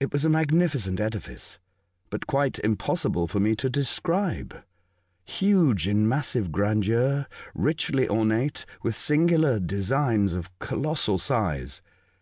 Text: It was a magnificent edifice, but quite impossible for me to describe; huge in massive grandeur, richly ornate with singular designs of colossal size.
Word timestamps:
It 0.00 0.14
was 0.14 0.24
a 0.24 0.30
magnificent 0.30 0.98
edifice, 0.98 1.58
but 2.08 2.26
quite 2.26 2.58
impossible 2.60 3.26
for 3.26 3.38
me 3.38 3.54
to 3.56 3.68
describe; 3.68 4.64
huge 5.26 5.86
in 5.86 6.08
massive 6.08 6.50
grandeur, 6.50 7.26
richly 7.54 8.08
ornate 8.08 8.64
with 8.82 8.96
singular 8.96 9.60
designs 9.60 10.32
of 10.34 10.58
colossal 10.58 11.18
size. 11.18 11.82